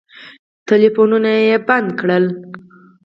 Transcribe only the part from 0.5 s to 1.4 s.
ټلفونونه